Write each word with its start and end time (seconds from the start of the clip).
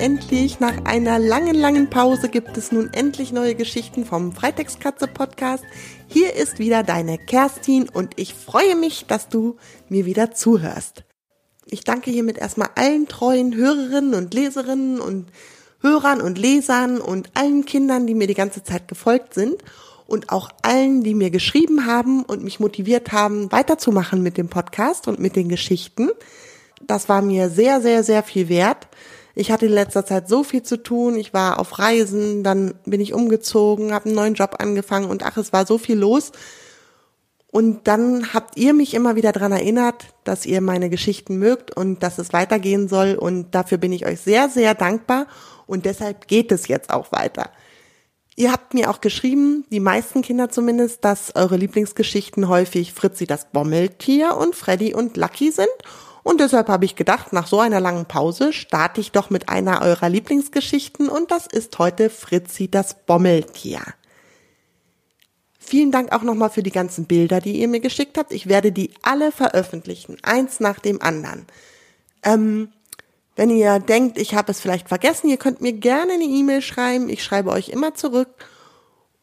endlich, 0.00 0.60
nach 0.60 0.84
einer 0.84 1.18
langen, 1.18 1.54
langen 1.54 1.88
Pause 1.88 2.28
gibt 2.28 2.56
es 2.56 2.72
nun 2.72 2.92
endlich 2.92 3.32
neue 3.32 3.54
Geschichten 3.54 4.04
vom 4.04 4.32
Freitagskatze 4.32 5.06
Podcast. 5.06 5.64
Hier 6.08 6.34
ist 6.34 6.58
wieder 6.58 6.82
deine 6.82 7.18
Kerstin 7.18 7.88
und 7.88 8.12
ich 8.16 8.34
freue 8.34 8.76
mich, 8.76 9.06
dass 9.06 9.28
du 9.28 9.56
mir 9.88 10.04
wieder 10.04 10.32
zuhörst. 10.32 11.04
Ich 11.64 11.82
danke 11.84 12.10
hiermit 12.10 12.38
erstmal 12.38 12.70
allen 12.74 13.08
treuen 13.08 13.54
Hörerinnen 13.54 14.14
und 14.14 14.34
Leserinnen 14.34 15.00
und 15.00 15.28
Hörern 15.80 16.20
und 16.20 16.38
Lesern 16.38 17.00
und 17.00 17.30
allen 17.34 17.64
Kindern, 17.64 18.06
die 18.06 18.14
mir 18.14 18.26
die 18.26 18.34
ganze 18.34 18.62
Zeit 18.62 18.88
gefolgt 18.88 19.34
sind 19.34 19.56
und 20.06 20.30
auch 20.30 20.50
allen, 20.62 21.02
die 21.02 21.14
mir 21.14 21.30
geschrieben 21.30 21.86
haben 21.86 22.22
und 22.22 22.44
mich 22.44 22.60
motiviert 22.60 23.12
haben, 23.12 23.50
weiterzumachen 23.50 24.22
mit 24.22 24.36
dem 24.36 24.48
Podcast 24.48 25.08
und 25.08 25.18
mit 25.18 25.36
den 25.36 25.48
Geschichten. 25.48 26.10
Das 26.86 27.08
war 27.08 27.22
mir 27.22 27.48
sehr, 27.48 27.80
sehr, 27.80 28.04
sehr 28.04 28.22
viel 28.22 28.48
wert. 28.48 28.88
Ich 29.38 29.50
hatte 29.50 29.66
in 29.66 29.72
letzter 29.72 30.06
Zeit 30.06 30.30
so 30.30 30.42
viel 30.42 30.62
zu 30.62 30.82
tun. 30.82 31.16
Ich 31.16 31.34
war 31.34 31.60
auf 31.60 31.78
Reisen, 31.78 32.42
dann 32.42 32.74
bin 32.86 33.02
ich 33.02 33.12
umgezogen, 33.12 33.92
habe 33.92 34.06
einen 34.06 34.14
neuen 34.14 34.32
Job 34.32 34.56
angefangen 34.58 35.10
und 35.10 35.24
ach, 35.24 35.36
es 35.36 35.52
war 35.52 35.66
so 35.66 35.76
viel 35.76 35.98
los. 35.98 36.32
Und 37.46 37.86
dann 37.86 38.32
habt 38.32 38.56
ihr 38.56 38.72
mich 38.72 38.94
immer 38.94 39.14
wieder 39.14 39.32
dran 39.32 39.52
erinnert, 39.52 40.06
dass 40.24 40.46
ihr 40.46 40.62
meine 40.62 40.88
Geschichten 40.88 41.36
mögt 41.36 41.76
und 41.76 42.02
dass 42.02 42.16
es 42.16 42.32
weitergehen 42.32 42.88
soll. 42.88 43.14
Und 43.14 43.54
dafür 43.54 43.76
bin 43.76 43.92
ich 43.92 44.06
euch 44.06 44.20
sehr, 44.20 44.48
sehr 44.48 44.74
dankbar. 44.74 45.26
Und 45.66 45.84
deshalb 45.84 46.28
geht 46.28 46.50
es 46.50 46.66
jetzt 46.66 46.88
auch 46.88 47.12
weiter. 47.12 47.50
Ihr 48.36 48.52
habt 48.52 48.72
mir 48.72 48.88
auch 48.88 49.02
geschrieben, 49.02 49.66
die 49.70 49.80
meisten 49.80 50.22
Kinder 50.22 50.48
zumindest, 50.48 51.04
dass 51.04 51.36
eure 51.36 51.56
Lieblingsgeschichten 51.56 52.48
häufig 52.48 52.94
Fritzi 52.94 53.26
das 53.26 53.50
Bommeltier 53.50 54.36
und 54.36 54.54
Freddy 54.54 54.94
und 54.94 55.18
Lucky 55.18 55.50
sind. 55.50 55.68
Und 56.26 56.40
deshalb 56.40 56.66
habe 56.66 56.84
ich 56.84 56.96
gedacht, 56.96 57.32
nach 57.32 57.46
so 57.46 57.60
einer 57.60 57.78
langen 57.78 58.06
Pause 58.06 58.52
starte 58.52 59.00
ich 59.00 59.12
doch 59.12 59.30
mit 59.30 59.48
einer 59.48 59.82
eurer 59.82 60.08
Lieblingsgeschichten 60.08 61.08
und 61.08 61.30
das 61.30 61.46
ist 61.46 61.78
heute 61.78 62.10
Fritzi 62.10 62.68
das 62.68 63.06
Bommeltier. 63.06 63.80
Vielen 65.56 65.92
Dank 65.92 66.10
auch 66.12 66.22
nochmal 66.22 66.50
für 66.50 66.64
die 66.64 66.72
ganzen 66.72 67.04
Bilder, 67.04 67.40
die 67.40 67.60
ihr 67.60 67.68
mir 67.68 67.78
geschickt 67.78 68.18
habt. 68.18 68.32
Ich 68.32 68.48
werde 68.48 68.72
die 68.72 68.90
alle 69.02 69.30
veröffentlichen, 69.30 70.16
eins 70.24 70.58
nach 70.58 70.80
dem 70.80 71.00
anderen. 71.00 71.46
Ähm, 72.24 72.72
wenn 73.36 73.50
ihr 73.50 73.78
denkt, 73.78 74.18
ich 74.18 74.34
habe 74.34 74.50
es 74.50 74.60
vielleicht 74.60 74.88
vergessen, 74.88 75.30
ihr 75.30 75.36
könnt 75.36 75.60
mir 75.60 75.74
gerne 75.74 76.14
eine 76.14 76.24
E-Mail 76.24 76.60
schreiben. 76.60 77.08
Ich 77.08 77.22
schreibe 77.22 77.50
euch 77.50 77.68
immer 77.68 77.94
zurück. 77.94 78.30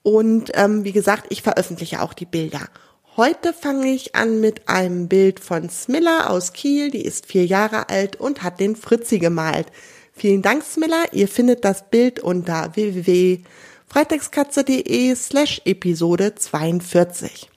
Und 0.04 0.52
ähm, 0.54 0.86
wie 0.86 0.94
gesagt, 0.94 1.26
ich 1.32 1.42
veröffentliche 1.42 2.02
auch 2.02 2.14
die 2.14 2.26
Bilder. 2.26 2.70
Heute 3.16 3.54
fange 3.54 3.94
ich 3.94 4.16
an 4.16 4.40
mit 4.40 4.68
einem 4.68 5.08
Bild 5.08 5.40
von 5.40 5.70
Smilla 5.70 6.32
aus 6.32 6.52
Kiel. 6.52 6.90
Die 6.90 7.06
ist 7.06 7.28
vier 7.28 7.46
Jahre 7.46 7.90
alt 7.90 8.16
und 8.16 8.42
hat 8.42 8.60
den 8.60 8.76
Fritzi 8.76 9.20
gemalt. 9.20 9.68
Vielen 10.14 10.42
Dank, 10.42 10.64
Smilla. 10.64 11.04
Ihr 11.12 11.28
findet 11.28 11.64
das 11.64 11.92
Bild 11.92 12.22
unter 12.22 12.76
www.freitagskatze.de 12.76 15.14
slash 15.14 15.62
Episode 15.64 16.34
42. 16.34 17.52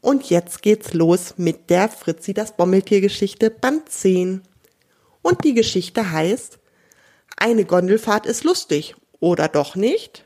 Und 0.00 0.30
jetzt 0.30 0.62
geht's 0.62 0.94
los 0.94 1.34
mit 1.36 1.68
der 1.68 1.90
Fritzi 1.90 2.32
das 2.32 2.56
Bommeltier-Geschichte 2.56 3.50
Band 3.50 3.90
10. 3.90 4.40
Und 5.20 5.44
die 5.44 5.52
Geschichte 5.52 6.10
heißt, 6.10 6.58
eine 7.36 7.66
Gondelfahrt 7.66 8.24
ist 8.24 8.44
lustig, 8.44 8.94
oder 9.18 9.48
doch 9.48 9.76
nicht? 9.76 10.24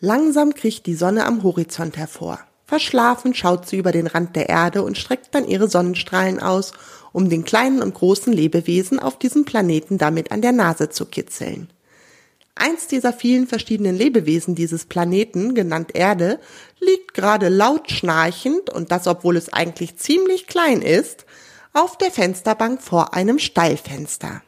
Langsam 0.00 0.52
kriecht 0.52 0.84
die 0.84 0.94
Sonne 0.94 1.24
am 1.24 1.42
Horizont 1.42 1.96
hervor. 1.96 2.40
Verschlafen 2.70 3.34
schaut 3.34 3.66
sie 3.66 3.78
über 3.78 3.90
den 3.90 4.06
Rand 4.06 4.36
der 4.36 4.48
Erde 4.48 4.84
und 4.84 4.96
streckt 4.96 5.34
dann 5.34 5.44
ihre 5.44 5.68
Sonnenstrahlen 5.68 6.38
aus, 6.38 6.72
um 7.10 7.28
den 7.28 7.44
kleinen 7.44 7.82
und 7.82 7.94
großen 7.94 8.32
Lebewesen 8.32 9.00
auf 9.00 9.18
diesem 9.18 9.44
Planeten 9.44 9.98
damit 9.98 10.30
an 10.30 10.40
der 10.40 10.52
Nase 10.52 10.88
zu 10.88 11.06
kitzeln. 11.06 11.68
Eins 12.54 12.86
dieser 12.86 13.12
vielen 13.12 13.48
verschiedenen 13.48 13.96
Lebewesen 13.96 14.54
dieses 14.54 14.84
Planeten, 14.84 15.56
genannt 15.56 15.96
Erde, 15.96 16.38
liegt 16.78 17.12
gerade 17.12 17.48
laut 17.48 17.90
schnarchend, 17.90 18.70
und 18.70 18.92
das 18.92 19.08
obwohl 19.08 19.36
es 19.36 19.52
eigentlich 19.52 19.96
ziemlich 19.96 20.46
klein 20.46 20.80
ist, 20.80 21.26
auf 21.72 21.98
der 21.98 22.12
Fensterbank 22.12 22.80
vor 22.82 23.14
einem 23.14 23.40
Steilfenster. 23.40 24.42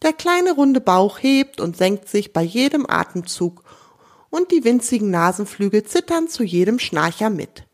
Der 0.00 0.14
kleine 0.14 0.52
runde 0.52 0.80
Bauch 0.80 1.18
hebt 1.18 1.60
und 1.60 1.76
senkt 1.76 2.08
sich 2.08 2.32
bei 2.32 2.42
jedem 2.42 2.88
Atemzug 2.88 3.62
und 4.36 4.52
die 4.52 4.64
winzigen 4.64 5.10
Nasenflügel 5.10 5.84
zittern 5.84 6.28
zu 6.28 6.44
jedem 6.44 6.78
Schnarcher 6.78 7.30
mit. 7.30 7.64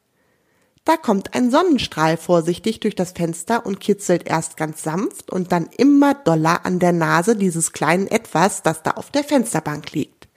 Da 0.85 0.97
kommt 0.97 1.35
ein 1.35 1.51
Sonnenstrahl 1.51 2.17
vorsichtig 2.17 2.79
durch 2.81 2.95
das 2.95 3.13
Fenster 3.13 3.67
und 3.67 3.81
kitzelt 3.81 4.29
erst 4.29 4.57
ganz 4.57 4.83
sanft 4.83 5.31
und 5.31 5.51
dann 5.51 5.69
immer 5.77 6.15
doller 6.15 6.65
an 6.65 6.79
der 6.79 6.93
Nase 6.93 7.37
dieses 7.37 7.73
kleinen 7.73 8.07
Etwas, 8.07 8.63
das 8.63 8.83
da 8.83 8.93
auf 8.93 9.11
der 9.11 9.25
Fensterbank 9.25 9.93
liegt. 9.93 10.29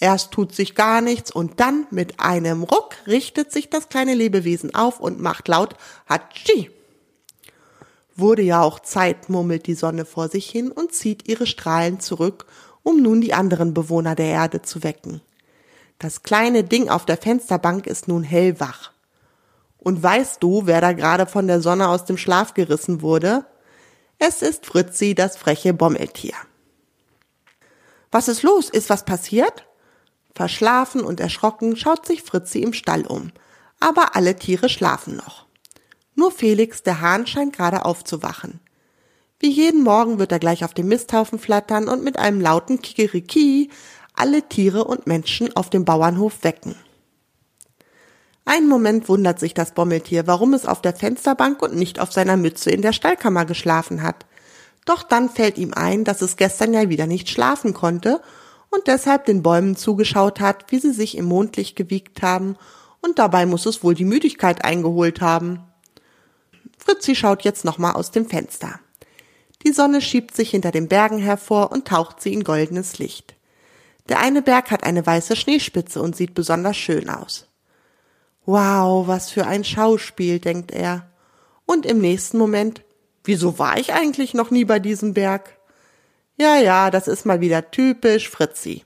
Erst 0.00 0.32
tut 0.32 0.54
sich 0.54 0.74
gar 0.74 1.00
nichts 1.00 1.30
und 1.30 1.60
dann 1.60 1.86
mit 1.90 2.20
einem 2.20 2.62
Ruck 2.62 2.94
richtet 3.06 3.52
sich 3.52 3.70
das 3.70 3.88
kleine 3.88 4.14
Lebewesen 4.14 4.74
auf 4.74 4.98
und 4.98 5.20
macht 5.20 5.46
laut 5.46 5.74
Hatschi. 6.08 6.70
Wurde 8.16 8.42
ja 8.42 8.62
auch 8.62 8.80
Zeit, 8.80 9.28
murmelt 9.28 9.66
die 9.66 9.74
Sonne 9.74 10.04
vor 10.04 10.28
sich 10.28 10.48
hin 10.48 10.70
und 10.70 10.92
zieht 10.92 11.28
ihre 11.28 11.46
Strahlen 11.46 12.00
zurück, 12.00 12.46
um 12.82 13.02
nun 13.02 13.20
die 13.20 13.34
anderen 13.34 13.74
Bewohner 13.74 14.14
der 14.14 14.26
Erde 14.26 14.62
zu 14.62 14.82
wecken. 14.82 15.20
Das 15.98 16.22
kleine 16.22 16.64
Ding 16.64 16.88
auf 16.88 17.04
der 17.04 17.16
Fensterbank 17.16 17.86
ist 17.86 18.08
nun 18.08 18.22
hellwach. 18.22 18.92
Und 19.78 20.02
weißt 20.02 20.42
du, 20.42 20.66
wer 20.66 20.80
da 20.80 20.92
gerade 20.92 21.26
von 21.26 21.46
der 21.46 21.60
Sonne 21.60 21.88
aus 21.88 22.04
dem 22.04 22.16
Schlaf 22.16 22.54
gerissen 22.54 23.02
wurde? 23.02 23.44
Es 24.18 24.42
ist 24.42 24.66
Fritzi, 24.66 25.14
das 25.14 25.36
freche 25.36 25.72
Bommeltier. 25.72 26.34
Was 28.10 28.28
ist 28.28 28.42
los? 28.42 28.68
Ist 28.68 28.90
was 28.90 29.04
passiert? 29.04 29.66
Verschlafen 30.34 31.02
und 31.02 31.20
erschrocken 31.20 31.76
schaut 31.76 32.06
sich 32.06 32.22
Fritzi 32.22 32.60
im 32.60 32.72
Stall 32.72 33.06
um. 33.06 33.32
Aber 33.78 34.16
alle 34.16 34.36
Tiere 34.36 34.68
schlafen 34.68 35.16
noch. 35.16 35.46
Nur 36.14 36.30
Felix, 36.30 36.82
der 36.82 37.00
Hahn, 37.00 37.26
scheint 37.26 37.56
gerade 37.56 37.84
aufzuwachen. 37.84 38.60
Wie 39.40 39.48
jeden 39.50 39.82
Morgen 39.82 40.18
wird 40.18 40.32
er 40.32 40.38
gleich 40.38 40.64
auf 40.64 40.74
dem 40.74 40.88
Misthaufen 40.88 41.38
flattern 41.38 41.88
und 41.88 42.04
mit 42.04 42.18
einem 42.18 42.42
lauten 42.42 42.82
Kikeriki 42.82 43.70
alle 44.14 44.46
Tiere 44.46 44.84
und 44.84 45.06
Menschen 45.06 45.56
auf 45.56 45.70
dem 45.70 45.86
Bauernhof 45.86 46.44
wecken. 46.44 46.76
Einen 48.44 48.68
Moment 48.68 49.08
wundert 49.08 49.40
sich 49.40 49.54
das 49.54 49.72
Bommeltier, 49.72 50.26
warum 50.26 50.52
es 50.52 50.66
auf 50.66 50.82
der 50.82 50.94
Fensterbank 50.94 51.62
und 51.62 51.74
nicht 51.74 52.00
auf 52.00 52.12
seiner 52.12 52.36
Mütze 52.36 52.70
in 52.70 52.82
der 52.82 52.92
Stallkammer 52.92 53.46
geschlafen 53.46 54.02
hat. 54.02 54.26
Doch 54.84 55.02
dann 55.02 55.30
fällt 55.30 55.56
ihm 55.56 55.72
ein, 55.72 56.04
dass 56.04 56.20
es 56.20 56.36
gestern 56.36 56.74
ja 56.74 56.90
wieder 56.90 57.06
nicht 57.06 57.30
schlafen 57.30 57.72
konnte 57.72 58.20
und 58.68 58.88
deshalb 58.88 59.24
den 59.24 59.42
Bäumen 59.42 59.74
zugeschaut 59.74 60.40
hat, 60.40 60.70
wie 60.70 60.80
sie 60.80 60.92
sich 60.92 61.16
im 61.16 61.24
Mondlicht 61.24 61.76
gewiegt 61.76 62.22
haben, 62.22 62.56
und 63.00 63.18
dabei 63.18 63.46
muss 63.46 63.64
es 63.64 63.82
wohl 63.82 63.94
die 63.94 64.04
Müdigkeit 64.04 64.62
eingeholt 64.66 65.22
haben. 65.22 65.60
Fritzi 66.76 67.14
schaut 67.14 67.42
jetzt 67.42 67.64
nochmal 67.64 67.94
aus 67.94 68.10
dem 68.10 68.26
Fenster. 68.26 68.80
Die 69.64 69.72
Sonne 69.72 70.00
schiebt 70.00 70.34
sich 70.34 70.50
hinter 70.50 70.70
den 70.70 70.88
Bergen 70.88 71.18
hervor 71.18 71.70
und 71.70 71.86
taucht 71.86 72.20
sie 72.20 72.32
in 72.32 72.44
goldenes 72.44 72.98
Licht. 72.98 73.34
Der 74.08 74.20
eine 74.20 74.42
Berg 74.42 74.70
hat 74.70 74.84
eine 74.84 75.04
weiße 75.06 75.36
Schneespitze 75.36 76.00
und 76.00 76.16
sieht 76.16 76.34
besonders 76.34 76.76
schön 76.76 77.08
aus. 77.08 77.46
Wow, 78.46 79.06
was 79.06 79.30
für 79.30 79.46
ein 79.46 79.64
Schauspiel, 79.64 80.40
denkt 80.40 80.72
er. 80.72 81.10
Und 81.66 81.86
im 81.86 82.00
nächsten 82.00 82.38
Moment, 82.38 82.82
wieso 83.22 83.58
war 83.58 83.78
ich 83.78 83.92
eigentlich 83.92 84.34
noch 84.34 84.50
nie 84.50 84.64
bei 84.64 84.78
diesem 84.78 85.14
Berg? 85.14 85.56
Ja, 86.36 86.56
ja, 86.56 86.90
das 86.90 87.06
ist 87.06 87.26
mal 87.26 87.40
wieder 87.40 87.70
typisch 87.70 88.30
Fritzi. 88.30 88.82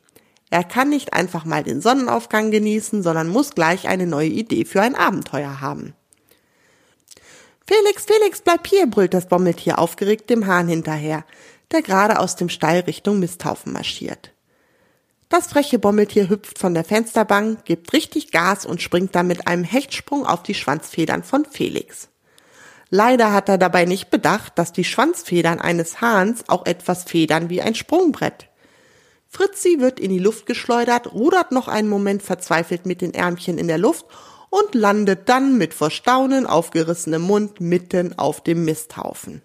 Er 0.51 0.65
kann 0.65 0.89
nicht 0.89 1.15
einfach 1.15 1.45
mal 1.45 1.63
den 1.63 1.81
Sonnenaufgang 1.81 2.51
genießen, 2.51 3.03
sondern 3.03 3.29
muss 3.29 3.55
gleich 3.55 3.89
eine 3.89 4.07
neue 4.07 4.29
Idee 4.29 4.65
für 4.65 4.83
ein 4.83 4.97
Abenteuer 4.97 5.61
haben. 5.61 5.95
Felix, 7.67 8.05
Felix, 8.05 8.43
bleib 8.43 8.67
hier, 8.67 8.87
brüllt 8.87 9.15
das 9.15 9.27
Bommeltier 9.27 9.79
aufgeregt 9.79 10.29
dem 10.29 10.47
Hahn 10.47 10.69
hinterher, 10.69 11.25
der 11.73 11.81
gerade 11.81 12.19
aus 12.19 12.37
dem 12.37 12.51
Stall 12.51 12.81
Richtung 12.81 13.19
Misthaufen 13.19 13.73
marschiert. 13.73 14.33
Das 15.31 15.47
freche 15.47 15.79
Bommeltier 15.79 16.29
hüpft 16.29 16.59
von 16.59 16.75
der 16.75 16.85
Fensterbank, 16.85 17.65
gibt 17.65 17.95
richtig 17.95 18.31
Gas 18.33 18.67
und 18.67 18.83
springt 18.83 19.15
dann 19.15 19.27
mit 19.27 19.49
einem 19.49 19.65
Hechtsprung 19.65 20.27
auf 20.27 20.43
die 20.43 20.55
Schwanzfedern 20.55 21.23
von 21.23 21.47
Felix. 21.47 22.09
Leider 22.91 23.33
hat 23.33 23.49
er 23.49 23.57
dabei 23.57 23.87
nicht 23.87 24.11
bedacht, 24.11 24.59
dass 24.59 24.73
die 24.73 24.85
Schwanzfedern 24.85 25.59
eines 25.59 26.03
Hahns 26.03 26.45
auch 26.49 26.67
etwas 26.67 27.05
federn 27.05 27.49
wie 27.49 27.63
ein 27.63 27.75
Sprungbrett. 27.75 28.49
Fritzi 29.27 29.81
wird 29.81 29.99
in 29.99 30.11
die 30.11 30.21
Luft 30.21 30.45
geschleudert, 30.45 31.13
rudert 31.13 31.51
noch 31.51 31.67
einen 31.67 31.89
Moment 31.89 32.23
verzweifelt 32.23 32.85
mit 32.85 33.01
den 33.01 33.15
Ärmchen 33.15 33.57
in 33.57 33.67
der 33.67 33.79
Luft 33.79 34.05
und 34.55 34.77
landet 34.77 35.29
dann 35.29 35.59
mit 35.59 35.75
vor 35.75 35.91
Staunen 35.91 36.47
aufgerissenem 36.47 37.23
Mund 37.23 37.61
mitten 37.61 38.17
auf 38.17 38.41
dem 38.41 38.65
Misthaufen. 38.65 39.43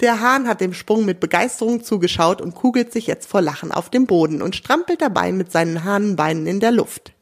Der 0.00 0.20
Hahn 0.20 0.46
hat 0.46 0.60
dem 0.60 0.74
Sprung 0.74 1.06
mit 1.06 1.18
Begeisterung 1.18 1.82
zugeschaut 1.82 2.42
und 2.42 2.54
kugelt 2.54 2.92
sich 2.92 3.06
jetzt 3.06 3.26
vor 3.26 3.40
Lachen 3.40 3.72
auf 3.72 3.88
dem 3.88 4.06
Boden 4.06 4.42
und 4.42 4.54
strampelt 4.54 5.00
dabei 5.00 5.32
mit 5.32 5.50
seinen 5.50 5.82
Hahnenbeinen 5.82 6.46
in 6.46 6.60
der 6.60 6.72
Luft. 6.72 7.12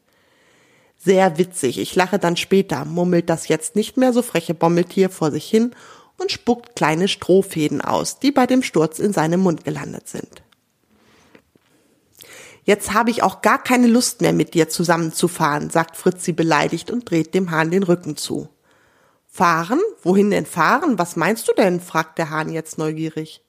Sehr 0.98 1.38
witzig, 1.38 1.78
ich 1.78 1.94
lache 1.94 2.18
dann 2.18 2.36
später, 2.36 2.84
murmelt 2.86 3.30
das 3.30 3.46
jetzt 3.46 3.76
nicht 3.76 3.96
mehr 3.96 4.12
so 4.12 4.20
freche 4.20 4.54
Bommeltier 4.54 5.10
vor 5.10 5.30
sich 5.30 5.48
hin 5.48 5.76
und 6.18 6.32
spuckt 6.32 6.74
kleine 6.74 7.06
Strohfäden 7.06 7.80
aus, 7.82 8.18
die 8.18 8.32
bei 8.32 8.48
dem 8.48 8.64
Sturz 8.64 8.98
in 8.98 9.12
seinem 9.12 9.40
Mund 9.40 9.64
gelandet 9.64 10.08
sind. 10.08 10.42
Jetzt 12.64 12.92
habe 12.92 13.10
ich 13.10 13.22
auch 13.22 13.42
gar 13.42 13.60
keine 13.62 13.88
Lust 13.88 14.20
mehr 14.20 14.32
mit 14.32 14.54
dir 14.54 14.68
zusammenzufahren, 14.68 15.70
sagt 15.70 15.96
Fritzi 15.96 16.32
beleidigt 16.32 16.90
und 16.90 17.10
dreht 17.10 17.34
dem 17.34 17.50
Hahn 17.50 17.70
den 17.70 17.82
Rücken 17.82 18.16
zu. 18.16 18.48
Fahren? 19.26 19.80
Wohin 20.02 20.30
denn 20.30 20.46
fahren? 20.46 20.98
Was 20.98 21.16
meinst 21.16 21.48
du 21.48 21.52
denn? 21.54 21.80
fragt 21.80 22.18
der 22.18 22.30
Hahn 22.30 22.50
jetzt 22.50 22.78
neugierig. 22.78 23.42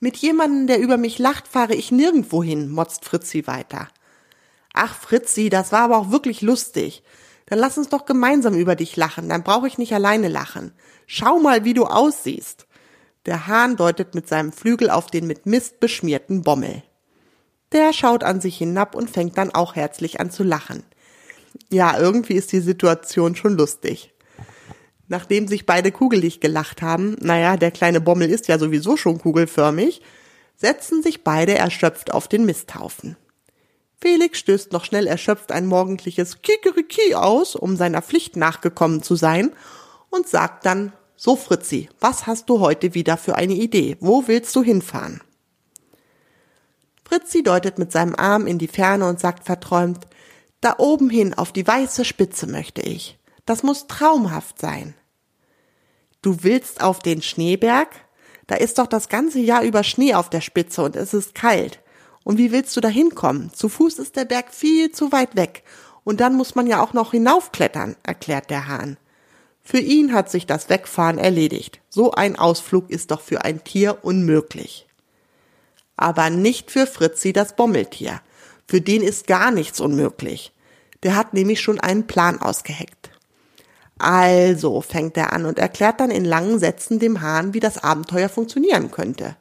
Mit 0.00 0.16
jemandem, 0.16 0.66
der 0.66 0.80
über 0.80 0.96
mich 0.96 1.20
lacht, 1.20 1.46
fahre 1.46 1.74
ich 1.74 1.92
nirgendwo 1.92 2.42
hin, 2.42 2.70
motzt 2.70 3.04
Fritzi 3.04 3.46
weiter. 3.46 3.86
Ach, 4.72 4.96
Fritzi, 4.96 5.48
das 5.48 5.70
war 5.70 5.82
aber 5.82 5.98
auch 5.98 6.10
wirklich 6.10 6.40
lustig. 6.40 7.04
Dann 7.46 7.60
lass 7.60 7.78
uns 7.78 7.88
doch 7.88 8.06
gemeinsam 8.06 8.54
über 8.54 8.74
dich 8.74 8.96
lachen, 8.96 9.28
dann 9.28 9.44
brauche 9.44 9.68
ich 9.68 9.78
nicht 9.78 9.94
alleine 9.94 10.28
lachen. 10.28 10.72
Schau 11.06 11.38
mal, 11.38 11.64
wie 11.64 11.74
du 11.74 11.84
aussiehst. 11.84 12.66
Der 13.26 13.46
Hahn 13.46 13.76
deutet 13.76 14.14
mit 14.14 14.26
seinem 14.26 14.52
Flügel 14.52 14.90
auf 14.90 15.06
den 15.08 15.26
mit 15.28 15.46
Mist 15.46 15.78
beschmierten 15.78 16.42
Bommel. 16.42 16.82
Der 17.72 17.92
schaut 17.92 18.22
an 18.22 18.40
sich 18.40 18.58
hinab 18.58 18.94
und 18.94 19.10
fängt 19.10 19.38
dann 19.38 19.54
auch 19.54 19.74
herzlich 19.74 20.20
an 20.20 20.30
zu 20.30 20.42
lachen. 20.42 20.82
Ja, 21.70 21.98
irgendwie 21.98 22.34
ist 22.34 22.52
die 22.52 22.60
Situation 22.60 23.36
schon 23.36 23.56
lustig. 23.56 24.12
Nachdem 25.08 25.48
sich 25.48 25.66
beide 25.66 25.92
kugelig 25.92 26.40
gelacht 26.40 26.82
haben, 26.82 27.16
naja, 27.20 27.56
der 27.56 27.70
kleine 27.70 28.00
Bommel 28.00 28.30
ist 28.30 28.48
ja 28.48 28.58
sowieso 28.58 28.96
schon 28.96 29.18
kugelförmig, 29.18 30.00
setzen 30.56 31.02
sich 31.02 31.24
beide 31.24 31.54
erschöpft 31.54 32.12
auf 32.12 32.28
den 32.28 32.44
Misthaufen. 32.44 33.16
Felix 34.00 34.38
stößt 34.38 34.72
noch 34.72 34.84
schnell 34.84 35.06
erschöpft 35.06 35.52
ein 35.52 35.66
morgendliches 35.66 36.42
Kikeriki 36.42 37.14
aus, 37.14 37.54
um 37.54 37.76
seiner 37.76 38.02
Pflicht 38.02 38.36
nachgekommen 38.36 39.02
zu 39.02 39.14
sein, 39.14 39.52
und 40.10 40.28
sagt 40.28 40.66
dann, 40.66 40.92
so 41.16 41.36
Fritzi, 41.36 41.88
was 42.00 42.26
hast 42.26 42.50
du 42.50 42.60
heute 42.60 42.94
wieder 42.94 43.16
für 43.16 43.36
eine 43.36 43.54
Idee? 43.54 43.96
Wo 44.00 44.26
willst 44.26 44.54
du 44.56 44.62
hinfahren? 44.62 45.20
Fritzi 47.12 47.42
deutet 47.42 47.78
mit 47.78 47.92
seinem 47.92 48.14
Arm 48.16 48.46
in 48.46 48.56
die 48.56 48.68
Ferne 48.68 49.06
und 49.06 49.20
sagt 49.20 49.44
verträumt, 49.44 50.06
da 50.62 50.76
oben 50.78 51.10
hin 51.10 51.34
auf 51.34 51.52
die 51.52 51.66
weiße 51.66 52.06
Spitze 52.06 52.46
möchte 52.46 52.80
ich. 52.80 53.18
Das 53.44 53.62
muss 53.62 53.86
traumhaft 53.86 54.58
sein. 54.58 54.94
Du 56.22 56.42
willst 56.42 56.82
auf 56.82 57.00
den 57.00 57.20
Schneeberg? 57.20 57.88
Da 58.46 58.54
ist 58.54 58.78
doch 58.78 58.86
das 58.86 59.10
ganze 59.10 59.40
Jahr 59.40 59.62
über 59.62 59.84
Schnee 59.84 60.14
auf 60.14 60.30
der 60.30 60.40
Spitze 60.40 60.82
und 60.82 60.96
es 60.96 61.12
ist 61.12 61.34
kalt. 61.34 61.80
Und 62.24 62.38
wie 62.38 62.50
willst 62.50 62.74
du 62.78 62.80
da 62.80 62.88
hinkommen? 62.88 63.52
Zu 63.52 63.68
Fuß 63.68 63.98
ist 63.98 64.16
der 64.16 64.24
Berg 64.24 64.54
viel 64.54 64.90
zu 64.90 65.12
weit 65.12 65.36
weg. 65.36 65.64
Und 66.04 66.18
dann 66.20 66.34
muss 66.34 66.54
man 66.54 66.66
ja 66.66 66.82
auch 66.82 66.94
noch 66.94 67.10
hinaufklettern, 67.10 67.94
erklärt 68.04 68.48
der 68.48 68.68
Hahn. 68.68 68.96
Für 69.60 69.80
ihn 69.80 70.14
hat 70.14 70.30
sich 70.30 70.46
das 70.46 70.70
Wegfahren 70.70 71.18
erledigt. 71.18 71.82
So 71.90 72.12
ein 72.12 72.38
Ausflug 72.38 72.88
ist 72.88 73.10
doch 73.10 73.20
für 73.20 73.44
ein 73.44 73.64
Tier 73.64 73.98
unmöglich. 74.00 74.86
Aber 76.02 76.30
nicht 76.30 76.72
für 76.72 76.88
Fritzi 76.88 77.32
das 77.32 77.54
Bommeltier. 77.54 78.20
Für 78.66 78.80
den 78.80 79.02
ist 79.02 79.28
gar 79.28 79.52
nichts 79.52 79.78
unmöglich. 79.78 80.52
Der 81.04 81.14
hat 81.14 81.32
nämlich 81.32 81.60
schon 81.60 81.78
einen 81.78 82.08
Plan 82.08 82.42
ausgeheckt. 82.42 83.10
Also 83.98 84.80
fängt 84.80 85.16
er 85.16 85.32
an 85.32 85.44
und 85.44 85.60
erklärt 85.60 86.00
dann 86.00 86.10
in 86.10 86.24
langen 86.24 86.58
Sätzen 86.58 86.98
dem 86.98 87.20
Hahn, 87.20 87.54
wie 87.54 87.60
das 87.60 87.84
Abenteuer 87.84 88.28
funktionieren 88.28 88.90
könnte. 88.90 89.36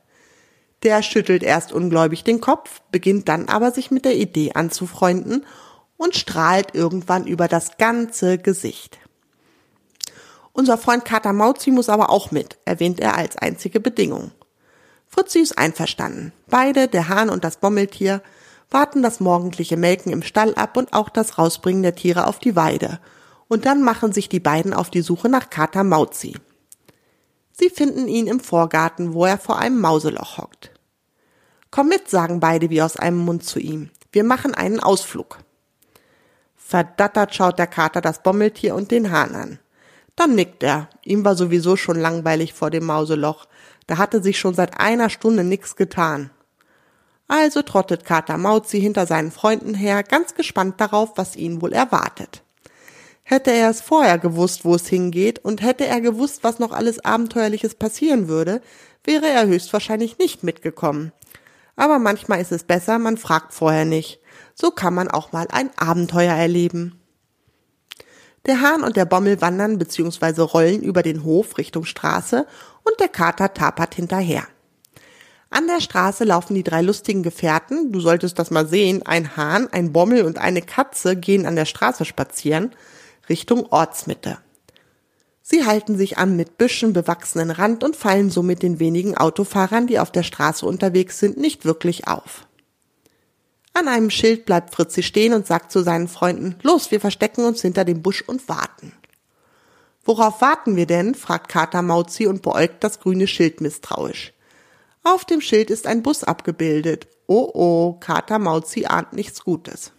Der 0.83 1.01
schüttelt 1.01 1.41
erst 1.41 1.71
ungläubig 1.71 2.23
den 2.23 2.41
Kopf, 2.41 2.83
beginnt 2.91 3.27
dann 3.27 3.49
aber 3.49 3.71
sich 3.71 3.89
mit 3.89 4.05
der 4.05 4.15
Idee 4.15 4.51
anzufreunden 4.53 5.47
und 5.97 6.15
strahlt 6.15 6.75
irgendwann 6.75 7.25
über 7.25 7.47
das 7.47 7.79
ganze 7.79 8.37
Gesicht. 8.37 8.99
Unser 10.53 10.77
Freund 10.77 11.05
Kater 11.05 11.33
Mauzi 11.33 11.71
muss 11.71 11.89
aber 11.89 12.11
auch 12.11 12.29
mit, 12.29 12.59
erwähnt 12.65 12.99
er 12.99 13.17
als 13.17 13.35
einzige 13.35 13.79
Bedingung. 13.79 14.29
Fritzi 15.13 15.39
ist 15.39 15.57
einverstanden. 15.57 16.31
Beide, 16.47 16.87
der 16.87 17.09
Hahn 17.09 17.29
und 17.29 17.43
das 17.43 17.57
Bommeltier, 17.57 18.21
warten 18.69 19.03
das 19.03 19.19
morgendliche 19.19 19.77
Melken 19.77 20.11
im 20.11 20.23
Stall 20.23 20.55
ab 20.55 20.77
und 20.77 20.93
auch 20.93 21.09
das 21.09 21.37
Rausbringen 21.37 21.83
der 21.83 21.95
Tiere 21.95 22.27
auf 22.27 22.39
die 22.39 22.55
Weide– 22.55 22.99
und 23.51 23.65
dann 23.65 23.83
machen 23.83 24.13
sich 24.13 24.29
die 24.29 24.39
beiden 24.39 24.73
auf 24.73 24.89
die 24.89 25.01
Suche 25.01 25.27
nach 25.27 25.49
Kater 25.49 25.83
Mauzi. 25.83 26.37
Sie 27.51 27.69
finden 27.69 28.07
ihn 28.07 28.27
im 28.27 28.39
Vorgarten, 28.39 29.13
wo 29.13 29.25
er 29.25 29.37
vor 29.37 29.59
einem 29.59 29.81
Mauseloch 29.81 30.37
hockt. 30.37 30.71
Komm 31.69 31.89
mit, 31.89 32.09
sagen 32.09 32.39
beide 32.39 32.69
wie 32.69 32.81
aus 32.81 32.95
einem 32.95 33.17
Mund 33.17 33.43
zu 33.43 33.59
ihm. 33.59 33.89
Wir 34.13 34.23
machen 34.23 34.55
einen 34.55 34.79
Ausflug. 34.79 35.39
Verdattert 36.55 37.35
schaut 37.35 37.59
der 37.59 37.67
Kater 37.67 37.99
das 37.99 38.23
Bommeltier 38.23 38.73
und 38.73 38.89
den 38.89 39.11
Hahn 39.11 39.35
an. 39.35 39.59
Dann 40.15 40.33
nickt 40.33 40.63
er. 40.63 40.87
Ihm 41.03 41.25
war 41.25 41.35
sowieso 41.35 41.75
schon 41.75 41.99
langweilig 41.99 42.53
vor 42.53 42.69
dem 42.69 42.85
Mauseloch. 42.85 43.47
Da 43.91 43.97
hatte 43.97 44.23
sich 44.23 44.39
schon 44.39 44.53
seit 44.53 44.79
einer 44.79 45.09
Stunde 45.09 45.43
nix 45.43 45.75
getan. 45.75 46.29
Also 47.27 47.61
trottet 47.61 48.05
Kater 48.05 48.37
Mauzi 48.37 48.79
hinter 48.79 49.05
seinen 49.05 49.31
Freunden 49.31 49.73
her, 49.73 50.01
ganz 50.01 50.33
gespannt 50.33 50.79
darauf, 50.79 51.17
was 51.17 51.35
ihn 51.35 51.61
wohl 51.61 51.73
erwartet. 51.73 52.41
Hätte 53.23 53.51
er 53.51 53.69
es 53.69 53.81
vorher 53.81 54.17
gewusst, 54.17 54.63
wo 54.63 54.75
es 54.75 54.87
hingeht, 54.87 55.39
und 55.39 55.61
hätte 55.61 55.87
er 55.87 55.99
gewusst, 55.99 56.41
was 56.41 56.57
noch 56.57 56.71
alles 56.71 57.03
Abenteuerliches 57.03 57.75
passieren 57.75 58.29
würde, 58.29 58.61
wäre 59.03 59.27
er 59.27 59.45
höchstwahrscheinlich 59.45 60.17
nicht 60.19 60.41
mitgekommen. 60.41 61.11
Aber 61.75 61.99
manchmal 61.99 62.39
ist 62.39 62.53
es 62.53 62.63
besser, 62.63 62.97
man 62.97 63.17
fragt 63.17 63.53
vorher 63.53 63.83
nicht. 63.83 64.21
So 64.55 64.71
kann 64.71 64.93
man 64.93 65.11
auch 65.11 65.33
mal 65.33 65.47
ein 65.51 65.69
Abenteuer 65.75 66.33
erleben. 66.33 67.00
Der 68.47 68.61
Hahn 68.61 68.83
und 68.83 68.97
der 68.97 69.05
Bommel 69.05 69.39
wandern 69.39 69.77
bzw. 69.77 70.41
rollen 70.41 70.81
über 70.81 71.03
den 71.03 71.23
Hof 71.23 71.59
Richtung 71.59 71.85
Straße 71.85 72.47
und 72.83 72.99
der 72.99 73.07
Kater 73.07 73.53
tapert 73.53 73.93
hinterher. 73.93 74.47
An 75.51 75.67
der 75.67 75.81
Straße 75.81 76.23
laufen 76.23 76.55
die 76.55 76.63
drei 76.63 76.81
lustigen 76.81 77.23
Gefährten, 77.23 77.91
du 77.91 77.99
solltest 77.99 78.39
das 78.39 78.49
mal 78.49 78.67
sehen, 78.67 79.03
ein 79.05 79.35
Hahn, 79.35 79.67
ein 79.71 79.91
Bommel 79.91 80.23
und 80.23 80.39
eine 80.39 80.61
Katze 80.61 81.15
gehen 81.15 81.45
an 81.45 81.55
der 81.55 81.65
Straße 81.65 82.05
spazieren, 82.05 82.71
Richtung 83.29 83.67
Ortsmitte. 83.69 84.39
Sie 85.43 85.65
halten 85.65 85.97
sich 85.97 86.17
am 86.17 86.35
mit 86.35 86.57
Büschen 86.57 86.93
bewachsenen 86.93 87.51
Rand 87.51 87.83
und 87.83 87.95
fallen 87.95 88.31
somit 88.31 88.63
den 88.63 88.79
wenigen 88.79 89.17
Autofahrern, 89.17 89.85
die 89.85 89.99
auf 89.99 90.11
der 90.11 90.23
Straße 90.23 90.65
unterwegs 90.65 91.19
sind, 91.19 91.37
nicht 91.37 91.65
wirklich 91.65 92.07
auf. 92.07 92.47
An 93.73 93.87
einem 93.87 94.09
Schild 94.09 94.45
bleibt 94.45 94.75
Fritzi 94.75 95.01
stehen 95.01 95.33
und 95.33 95.47
sagt 95.47 95.71
zu 95.71 95.81
seinen 95.83 96.07
Freunden, 96.07 96.55
los, 96.61 96.91
wir 96.91 96.99
verstecken 96.99 97.45
uns 97.45 97.61
hinter 97.61 97.85
dem 97.85 98.01
Busch 98.01 98.21
und 98.21 98.47
warten. 98.49 98.93
Worauf 100.03 100.41
warten 100.41 100.75
wir 100.75 100.87
denn? 100.87 101.15
fragt 101.15 101.47
Kater 101.47 101.81
Mauzi 101.81 102.27
und 102.27 102.41
beäugt 102.41 102.83
das 102.83 102.99
grüne 102.99 103.27
Schild 103.27 103.61
misstrauisch. 103.61 104.33
Auf 105.03 105.25
dem 105.25 105.41
Schild 105.41 105.69
ist 105.69 105.87
ein 105.87 106.03
Bus 106.03 106.23
abgebildet. 106.23 107.07
Oh 107.27 107.49
oh, 107.53 107.93
Kater 107.99 108.39
Mauzi 108.39 108.85
ahnt 108.85 109.13
nichts 109.13 109.43
Gutes. 109.43 109.93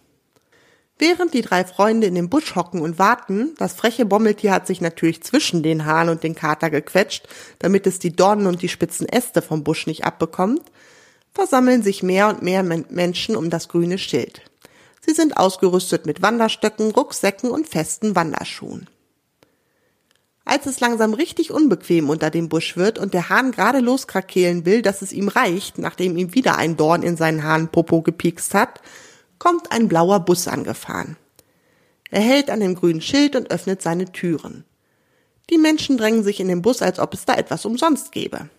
Während 0.99 1.33
die 1.33 1.41
drei 1.41 1.65
Freunde 1.65 2.07
in 2.07 2.15
dem 2.15 2.29
Busch 2.29 2.55
hocken 2.55 2.79
und 2.79 2.99
warten, 2.99 3.55
das 3.57 3.73
freche 3.73 4.05
Bommeltier 4.05 4.53
hat 4.53 4.67
sich 4.67 4.79
natürlich 4.79 5.23
zwischen 5.23 5.63
den 5.63 5.85
Hahn 5.85 6.09
und 6.09 6.23
den 6.23 6.35
Kater 6.35 6.69
gequetscht, 6.69 7.27
damit 7.59 7.87
es 7.87 7.99
die 7.99 8.15
Dornen 8.15 8.45
und 8.45 8.61
die 8.61 8.69
spitzen 8.69 9.09
Äste 9.09 9.41
vom 9.41 9.63
Busch 9.63 9.87
nicht 9.87 10.05
abbekommt, 10.05 10.61
versammeln 11.33 11.83
sich 11.83 12.03
mehr 12.03 12.29
und 12.29 12.41
mehr 12.41 12.63
Menschen 12.63 13.35
um 13.35 13.49
das 13.49 13.67
grüne 13.67 13.97
Schild. 13.97 14.41
Sie 15.05 15.13
sind 15.13 15.37
ausgerüstet 15.37 16.05
mit 16.05 16.21
Wanderstöcken, 16.21 16.91
Rucksäcken 16.91 17.49
und 17.49 17.67
festen 17.67 18.15
Wanderschuhen. 18.15 18.87
Als 20.45 20.65
es 20.65 20.79
langsam 20.79 21.13
richtig 21.13 21.51
unbequem 21.51 22.09
unter 22.09 22.29
dem 22.29 22.49
Busch 22.49 22.75
wird 22.75 22.99
und 22.99 23.13
der 23.13 23.29
Hahn 23.29 23.51
gerade 23.51 23.79
loskrakeelen 23.79 24.65
will, 24.65 24.81
dass 24.81 25.01
es 25.01 25.13
ihm 25.13 25.29
reicht, 25.29 25.77
nachdem 25.77 26.17
ihm 26.17 26.33
wieder 26.33 26.57
ein 26.57 26.75
Dorn 26.75 27.01
in 27.01 27.15
seinen 27.15 27.43
Hahnpopo 27.43 28.01
gepiekst 28.01 28.53
hat, 28.53 28.81
kommt 29.39 29.71
ein 29.71 29.87
blauer 29.87 30.19
Bus 30.19 30.47
angefahren. 30.47 31.17
Er 32.11 32.21
hält 32.21 32.49
an 32.49 32.59
dem 32.59 32.75
grünen 32.75 33.01
Schild 33.01 33.35
und 33.35 33.51
öffnet 33.51 33.81
seine 33.81 34.11
Türen. 34.11 34.65
Die 35.49 35.57
Menschen 35.57 35.97
drängen 35.97 36.23
sich 36.23 36.39
in 36.39 36.47
den 36.47 36.61
Bus, 36.61 36.81
als 36.81 36.99
ob 36.99 37.13
es 37.13 37.25
da 37.25 37.35
etwas 37.35 37.65
umsonst 37.65 38.11
gäbe. 38.11 38.49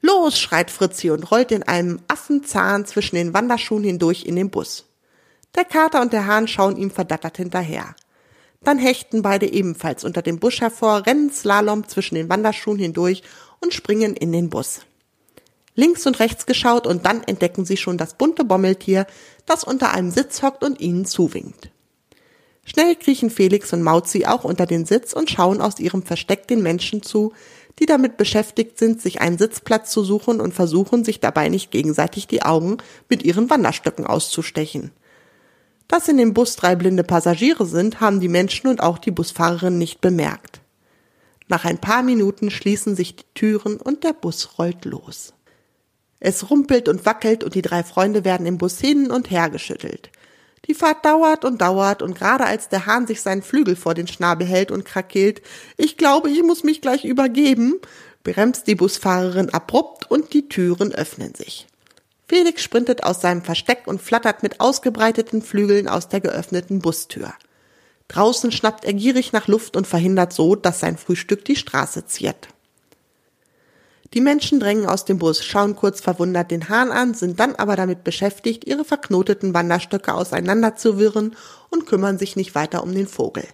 Los, 0.00 0.38
schreit 0.38 0.70
Fritzi 0.70 1.10
und 1.10 1.30
rollt 1.30 1.50
in 1.50 1.62
einem 1.62 2.00
Affenzahn 2.08 2.86
zwischen 2.86 3.16
den 3.16 3.34
Wanderschuhen 3.34 3.84
hindurch 3.84 4.24
in 4.24 4.36
den 4.36 4.50
Bus. 4.50 4.86
Der 5.56 5.64
Kater 5.64 6.00
und 6.00 6.12
der 6.12 6.26
Hahn 6.26 6.46
schauen 6.46 6.76
ihm 6.76 6.90
verdattert 6.90 7.36
hinterher. 7.36 7.96
Dann 8.62 8.78
hechten 8.78 9.22
beide 9.22 9.52
ebenfalls 9.52 10.04
unter 10.04 10.22
dem 10.22 10.38
Busch 10.38 10.60
hervor, 10.60 11.06
rennen 11.06 11.30
Slalom 11.32 11.88
zwischen 11.88 12.16
den 12.16 12.28
Wanderschuhen 12.28 12.78
hindurch 12.78 13.22
und 13.60 13.74
springen 13.74 14.14
in 14.14 14.32
den 14.32 14.50
Bus 14.50 14.80
links 15.78 16.06
und 16.08 16.18
rechts 16.18 16.44
geschaut 16.44 16.88
und 16.88 17.06
dann 17.06 17.22
entdecken 17.22 17.64
sie 17.64 17.76
schon 17.76 17.98
das 17.98 18.14
bunte 18.14 18.44
Bommeltier, 18.44 19.06
das 19.46 19.62
unter 19.62 19.92
einem 19.92 20.10
Sitz 20.10 20.42
hockt 20.42 20.64
und 20.64 20.80
ihnen 20.80 21.06
zuwinkt. 21.06 21.70
Schnell 22.64 22.96
kriechen 22.96 23.30
Felix 23.30 23.72
und 23.72 23.82
Mauzi 23.82 24.26
auch 24.26 24.42
unter 24.42 24.66
den 24.66 24.86
Sitz 24.86 25.12
und 25.12 25.30
schauen 25.30 25.60
aus 25.60 25.78
ihrem 25.78 26.02
Versteck 26.02 26.48
den 26.48 26.64
Menschen 26.64 27.02
zu, 27.02 27.32
die 27.78 27.86
damit 27.86 28.16
beschäftigt 28.16 28.78
sind, 28.78 29.00
sich 29.00 29.20
einen 29.20 29.38
Sitzplatz 29.38 29.90
zu 29.90 30.02
suchen 30.02 30.40
und 30.40 30.54
versuchen, 30.54 31.04
sich 31.04 31.20
dabei 31.20 31.48
nicht 31.48 31.70
gegenseitig 31.70 32.26
die 32.26 32.42
Augen 32.42 32.78
mit 33.08 33.22
ihren 33.22 33.50
Wanderstöcken 33.50 34.06
auszustechen. 34.06 34.90
Dass 35.86 36.08
in 36.08 36.18
dem 36.18 36.34
Bus 36.34 36.56
drei 36.56 36.76
blinde 36.76 37.04
Passagiere 37.04 37.64
sind, 37.64 38.00
haben 38.00 38.20
die 38.20 38.28
Menschen 38.28 38.68
und 38.68 38.82
auch 38.82 38.98
die 38.98 39.10
Busfahrerin 39.10 39.78
nicht 39.78 40.00
bemerkt. 40.00 40.60
Nach 41.48 41.64
ein 41.64 41.78
paar 41.78 42.02
Minuten 42.02 42.50
schließen 42.50 42.94
sich 42.94 43.16
die 43.16 43.24
Türen 43.34 43.78
und 43.78 44.04
der 44.04 44.12
Bus 44.12 44.58
rollt 44.58 44.84
los. 44.84 45.32
Es 46.20 46.50
rumpelt 46.50 46.88
und 46.88 47.06
wackelt 47.06 47.42
und 47.42 47.54
die 47.54 47.62
drei 47.62 47.82
Freunde 47.84 48.24
werden 48.24 48.46
im 48.46 48.58
Bus 48.58 48.80
hin 48.80 49.10
und 49.10 49.30
her 49.30 49.48
geschüttelt. 49.48 50.10
Die 50.68 50.74
Fahrt 50.74 51.04
dauert 51.04 51.46
und 51.46 51.62
dauert 51.62 52.02
und 52.02 52.14
gerade 52.14 52.44
als 52.44 52.68
der 52.68 52.84
Hahn 52.84 53.06
sich 53.06 53.22
seinen 53.22 53.42
Flügel 53.42 53.74
vor 53.74 53.94
den 53.94 54.06
Schnabel 54.06 54.46
hält 54.46 54.70
und 54.70 54.84
krakeelt, 54.84 55.40
ich 55.78 55.96
glaube, 55.96 56.30
ich 56.30 56.42
muss 56.42 56.62
mich 56.62 56.82
gleich 56.82 57.04
übergeben, 57.04 57.76
bremst 58.22 58.66
die 58.66 58.74
Busfahrerin 58.74 59.48
abrupt 59.48 60.10
und 60.10 60.34
die 60.34 60.48
Türen 60.48 60.92
öffnen 60.92 61.34
sich. 61.34 61.66
Felix 62.28 62.62
sprintet 62.62 63.02
aus 63.04 63.22
seinem 63.22 63.42
Versteck 63.42 63.86
und 63.86 64.02
flattert 64.02 64.42
mit 64.42 64.60
ausgebreiteten 64.60 65.40
Flügeln 65.40 65.88
aus 65.88 66.08
der 66.08 66.20
geöffneten 66.20 66.80
Bustür. 66.80 67.32
Draußen 68.08 68.52
schnappt 68.52 68.84
er 68.84 68.92
gierig 68.92 69.32
nach 69.32 69.48
Luft 69.48 69.76
und 69.76 69.86
verhindert 69.86 70.34
so, 70.34 70.54
dass 70.54 70.80
sein 70.80 70.98
Frühstück 70.98 71.46
die 71.46 71.56
Straße 71.56 72.04
ziert. 72.04 72.48
Die 74.14 74.20
Menschen 74.22 74.58
drängen 74.58 74.86
aus 74.86 75.04
dem 75.04 75.18
Bus, 75.18 75.44
schauen 75.44 75.76
kurz 75.76 76.00
verwundert 76.00 76.50
den 76.50 76.68
Hahn 76.70 76.90
an, 76.90 77.12
sind 77.12 77.38
dann 77.38 77.54
aber 77.56 77.76
damit 77.76 78.04
beschäftigt, 78.04 78.66
ihre 78.66 78.84
verknoteten 78.84 79.52
Wanderstöcke 79.52 80.14
auseinanderzuwirren 80.14 81.36
und 81.68 81.86
kümmern 81.86 82.18
sich 82.18 82.34
nicht 82.34 82.54
weiter 82.54 82.82
um 82.82 82.94
den 82.94 83.06
Vogel. 83.06 83.44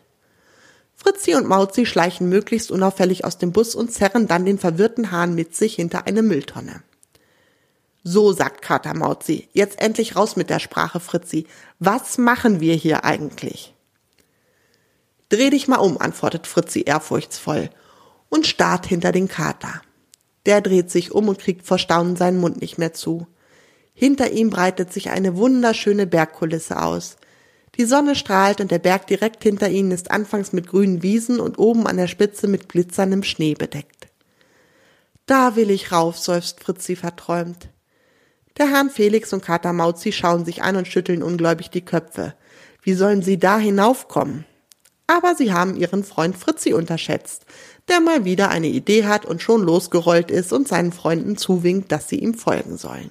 Fritzi 0.94 1.34
und 1.34 1.48
Mauzi 1.48 1.86
schleichen 1.86 2.28
möglichst 2.28 2.70
unauffällig 2.70 3.24
aus 3.24 3.36
dem 3.36 3.52
Bus 3.52 3.74
und 3.74 3.92
zerren 3.92 4.28
dann 4.28 4.44
den 4.44 4.58
verwirrten 4.58 5.10
Hahn 5.10 5.34
mit 5.34 5.56
sich 5.56 5.74
hinter 5.74 6.06
eine 6.06 6.22
Mülltonne. 6.22 6.82
So, 8.04 8.32
sagt 8.32 8.62
Kater 8.62 8.94
Mauzi, 8.94 9.48
jetzt 9.54 9.80
endlich 9.80 10.14
raus 10.14 10.36
mit 10.36 10.50
der 10.50 10.60
Sprache, 10.60 11.00
Fritzi. 11.00 11.46
Was 11.78 12.16
machen 12.16 12.60
wir 12.60 12.74
hier 12.74 13.04
eigentlich? 13.04 13.74
Dreh 15.30 15.50
dich 15.50 15.68
mal 15.68 15.78
um, 15.78 15.98
antwortet 15.98 16.46
Fritzi 16.46 16.82
ehrfurchtsvoll 16.82 17.70
und 18.28 18.46
starrt 18.46 18.86
hinter 18.86 19.10
den 19.10 19.26
Kater. 19.26 19.80
Der 20.46 20.60
dreht 20.60 20.90
sich 20.90 21.12
um 21.12 21.28
und 21.28 21.38
kriegt 21.38 21.66
vor 21.66 21.78
Staunen 21.78 22.16
seinen 22.16 22.40
Mund 22.40 22.60
nicht 22.60 22.78
mehr 22.78 22.92
zu. 22.92 23.26
Hinter 23.94 24.32
ihm 24.32 24.50
breitet 24.50 24.92
sich 24.92 25.10
eine 25.10 25.36
wunderschöne 25.36 26.06
Bergkulisse 26.06 26.82
aus. 26.82 27.16
Die 27.76 27.84
Sonne 27.84 28.14
strahlt 28.14 28.60
und 28.60 28.70
der 28.70 28.78
Berg 28.78 29.06
direkt 29.06 29.42
hinter 29.42 29.68
ihnen 29.68 29.90
ist 29.90 30.10
anfangs 30.10 30.52
mit 30.52 30.68
grünen 30.68 31.02
Wiesen 31.02 31.40
und 31.40 31.58
oben 31.58 31.86
an 31.86 31.96
der 31.96 32.08
Spitze 32.08 32.46
mit 32.46 32.68
glitzerndem 32.68 33.22
Schnee 33.22 33.54
bedeckt. 33.54 34.08
Da 35.26 35.56
will 35.56 35.70
ich 35.70 35.90
rauf, 35.90 36.18
seufzt 36.18 36.62
Fritzi 36.62 36.96
verträumt. 36.96 37.68
Der 38.58 38.70
Hahn 38.70 38.90
Felix 38.90 39.32
und 39.32 39.44
Kater 39.44 39.72
Mauzi 39.72 40.12
schauen 40.12 40.44
sich 40.44 40.62
an 40.62 40.76
und 40.76 40.86
schütteln 40.86 41.22
ungläubig 41.22 41.70
die 41.70 41.84
Köpfe. 41.84 42.34
Wie 42.82 42.94
sollen 42.94 43.22
sie 43.22 43.38
da 43.38 43.58
hinaufkommen? 43.58 44.44
Aber 45.06 45.34
sie 45.34 45.52
haben 45.52 45.76
ihren 45.76 46.04
Freund 46.04 46.36
Fritzi 46.36 46.72
unterschätzt, 46.72 47.46
der 47.88 48.00
mal 48.00 48.24
wieder 48.24 48.48
eine 48.50 48.68
Idee 48.68 49.04
hat 49.04 49.24
und 49.24 49.42
schon 49.42 49.62
losgerollt 49.62 50.30
ist 50.30 50.52
und 50.52 50.68
seinen 50.68 50.92
Freunden 50.92 51.36
zuwinkt, 51.36 51.92
dass 51.92 52.08
sie 52.08 52.18
ihm 52.18 52.34
folgen 52.34 52.76
sollen. 52.76 53.10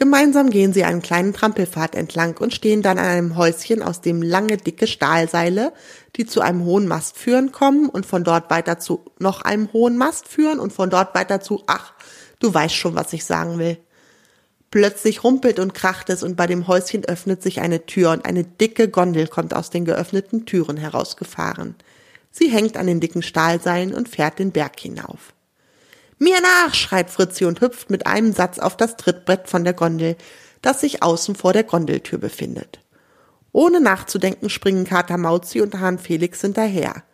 Gemeinsam 0.00 0.48
gehen 0.48 0.72
sie 0.72 0.84
einen 0.84 1.02
kleinen 1.02 1.34
Trampelpfad 1.34 1.94
entlang 1.94 2.38
und 2.38 2.54
stehen 2.54 2.80
dann 2.80 2.96
an 2.96 3.04
einem 3.04 3.36
Häuschen, 3.36 3.82
aus 3.82 4.00
dem 4.00 4.22
lange, 4.22 4.56
dicke 4.56 4.86
Stahlseile, 4.86 5.74
die 6.16 6.24
zu 6.24 6.40
einem 6.40 6.64
hohen 6.64 6.88
Mast 6.88 7.18
führen, 7.18 7.52
kommen 7.52 7.90
und 7.90 8.06
von 8.06 8.24
dort 8.24 8.48
weiter 8.48 8.78
zu 8.78 9.04
noch 9.18 9.42
einem 9.42 9.70
hohen 9.74 9.98
Mast 9.98 10.26
führen 10.26 10.58
und 10.58 10.72
von 10.72 10.88
dort 10.88 11.14
weiter 11.14 11.42
zu, 11.42 11.62
ach, 11.66 11.92
du 12.38 12.54
weißt 12.54 12.74
schon, 12.74 12.94
was 12.94 13.12
ich 13.12 13.26
sagen 13.26 13.58
will. 13.58 13.76
Plötzlich 14.70 15.22
rumpelt 15.22 15.58
und 15.58 15.74
kracht 15.74 16.08
es 16.08 16.22
und 16.22 16.34
bei 16.34 16.46
dem 16.46 16.66
Häuschen 16.66 17.04
öffnet 17.04 17.42
sich 17.42 17.60
eine 17.60 17.84
Tür 17.84 18.12
und 18.12 18.24
eine 18.24 18.44
dicke 18.44 18.88
Gondel 18.88 19.26
kommt 19.26 19.52
aus 19.52 19.68
den 19.68 19.84
geöffneten 19.84 20.46
Türen 20.46 20.78
herausgefahren. 20.78 21.74
Sie 22.30 22.48
hängt 22.48 22.76
an 22.76 22.86
den 22.86 23.00
dicken 23.00 23.22
Stahlseilen 23.22 23.94
und 23.94 24.08
fährt 24.08 24.38
den 24.38 24.52
Berg 24.52 24.78
hinauf. 24.78 25.34
Mir 26.18 26.40
nach, 26.40 26.74
schreit 26.74 27.10
Fritzi 27.10 27.44
und 27.44 27.60
hüpft 27.60 27.90
mit 27.90 28.06
einem 28.06 28.32
Satz 28.32 28.58
auf 28.58 28.76
das 28.76 28.96
Trittbrett 28.96 29.48
von 29.48 29.64
der 29.64 29.72
Gondel, 29.72 30.16
das 30.62 30.80
sich 30.80 31.02
außen 31.02 31.34
vor 31.34 31.52
der 31.52 31.64
Gondeltür 31.64 32.18
befindet. 32.18 32.80
Ohne 33.52 33.80
nachzudenken 33.80 34.50
springen 34.50 34.84
Kater 34.84 35.16
Mauzi 35.16 35.60
und 35.60 35.80
Hahn 35.80 35.98
Felix 35.98 36.40
hinterher. 36.40 37.04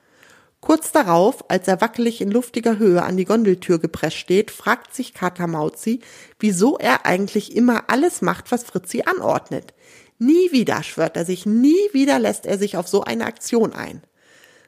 Kurz 0.60 0.90
darauf, 0.90 1.48
als 1.48 1.68
er 1.68 1.80
wackelig 1.80 2.20
in 2.20 2.30
luftiger 2.30 2.78
Höhe 2.78 3.02
an 3.02 3.16
die 3.16 3.24
Gondeltür 3.24 3.78
gepresst 3.78 4.16
steht, 4.16 4.50
fragt 4.50 4.94
sich 4.94 5.14
Kater 5.14 5.46
Mauzi, 5.46 6.00
wieso 6.40 6.76
er 6.76 7.06
eigentlich 7.06 7.54
immer 7.54 7.84
alles 7.88 8.22
macht, 8.22 8.50
was 8.50 8.64
Fritzi 8.64 9.04
anordnet. 9.06 9.72
Nie 10.18 10.50
wieder, 10.50 10.82
schwört 10.82 11.16
er 11.16 11.24
sich, 11.24 11.46
nie 11.46 11.88
wieder 11.92 12.18
lässt 12.18 12.46
er 12.46 12.58
sich 12.58 12.76
auf 12.76 12.88
so 12.88 13.04
eine 13.04 13.26
Aktion 13.26 13.72
ein. 13.72 14.02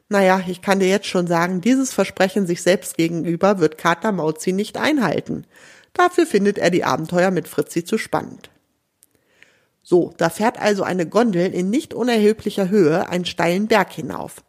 Naja, 0.09 0.43
ich 0.47 0.63
kann 0.63 0.81
dir 0.81 0.89
jetzt 0.89 1.07
schon 1.07 1.27
sagen, 1.27 1.61
dieses 1.61 1.93
Versprechen 1.93 2.47
sich 2.47 2.63
selbst 2.63 2.97
gegenüber 2.97 3.59
wird 3.59 3.77
Kater 3.77 4.13
Mauzi 4.13 4.53
nicht 4.53 4.79
einhalten. 4.79 5.45
Dafür 5.93 6.27
findet 6.27 6.59
er 6.59 6.71
die 6.71 6.85
Abenteuer 6.85 7.31
mit 7.31 7.47
Fritzi 7.47 7.85
zu 7.85 7.99
spannend. 7.99 8.51
So, 9.83 10.15
da 10.17 10.31
fährt 10.31 10.59
also 10.59 10.83
eine 10.83 11.07
Gondel 11.07 11.53
in 11.53 11.71
nicht 11.71 11.95
unerheblicher 11.95 12.69
Höhe 12.69 13.09
einen 13.09 13.25
steilen 13.25 13.69
Berg 13.69 13.93
hinauf. 13.93 14.45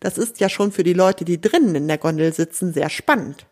Das 0.00 0.18
ist 0.18 0.40
ja 0.40 0.48
schon 0.48 0.72
für 0.72 0.84
die 0.84 0.92
Leute, 0.92 1.24
die 1.24 1.40
drinnen 1.40 1.74
in 1.74 1.88
der 1.88 1.98
Gondel 1.98 2.32
sitzen, 2.32 2.72
sehr 2.72 2.90
spannend. 2.90 3.46